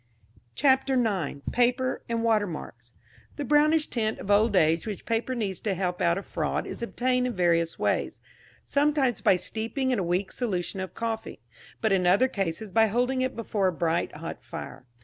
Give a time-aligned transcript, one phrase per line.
[0.55, 1.41] CHAPTER IX.
[1.51, 2.91] PAPER AND WATERMARKS.
[3.35, 6.81] The brownish tint of old age which paper needs to help out a fraud is
[6.81, 8.19] obtained in various ways
[8.63, 11.39] sometimes by steeping in a weak solution of coffee,
[11.81, 14.87] but in other cases by holding it before a bright hot fire.